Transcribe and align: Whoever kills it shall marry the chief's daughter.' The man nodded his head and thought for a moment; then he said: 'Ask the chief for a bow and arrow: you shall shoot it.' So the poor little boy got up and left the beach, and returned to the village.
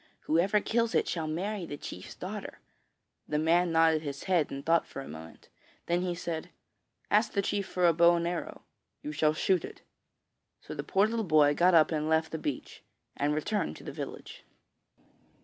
Whoever 0.21 0.59
kills 0.61 0.95
it 0.95 1.07
shall 1.07 1.27
marry 1.27 1.67
the 1.67 1.77
chief's 1.77 2.15
daughter.' 2.15 2.57
The 3.27 3.37
man 3.37 3.71
nodded 3.71 4.01
his 4.01 4.23
head 4.23 4.49
and 4.49 4.65
thought 4.65 4.87
for 4.87 4.99
a 4.99 5.07
moment; 5.07 5.47
then 5.85 6.01
he 6.01 6.15
said: 6.15 6.49
'Ask 7.11 7.33
the 7.33 7.43
chief 7.43 7.67
for 7.67 7.85
a 7.85 7.93
bow 7.93 8.15
and 8.15 8.27
arrow: 8.27 8.63
you 9.03 9.11
shall 9.11 9.35
shoot 9.35 9.63
it.' 9.63 9.81
So 10.59 10.73
the 10.73 10.81
poor 10.83 11.05
little 11.05 11.23
boy 11.23 11.53
got 11.53 11.75
up 11.75 11.91
and 11.91 12.09
left 12.09 12.31
the 12.31 12.39
beach, 12.39 12.81
and 13.15 13.35
returned 13.35 13.75
to 13.77 13.83
the 13.83 13.91
village. 13.91 14.43